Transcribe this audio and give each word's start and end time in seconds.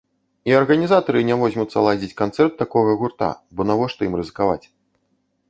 І 0.51 0.53
арганізатары 0.59 1.21
не 1.27 1.35
возьмуцца 1.41 1.83
ладзіць 1.89 2.17
канцэрт 2.23 2.57
такога 2.63 2.97
гурта, 3.03 3.29
бо 3.59 3.69
навошта 3.73 4.01
ім 4.11 4.19
рызыкаваць. 4.23 4.61